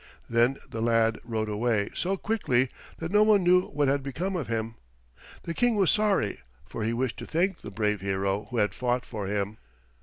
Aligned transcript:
Then 0.27 0.57
the 0.67 0.81
lad 0.81 1.19
rode 1.23 1.47
away 1.47 1.91
so 1.93 2.17
quickly 2.17 2.71
that 2.97 3.11
no 3.11 3.21
one 3.21 3.43
knew 3.43 3.67
what 3.67 3.87
had 3.87 4.01
become 4.01 4.35
of 4.35 4.47
him. 4.47 4.73
The 5.43 5.53
King 5.53 5.75
was 5.75 5.91
sorry, 5.91 6.39
for 6.65 6.83
he 6.83 6.91
wished 6.91 7.17
to 7.17 7.27
thank 7.27 7.61
the 7.61 7.69
brave 7.69 8.01
hero 8.01 8.47
who 8.49 8.57
had 8.57 8.73
fought 8.73 9.05
for 9.05 9.27
him. 9.27 9.59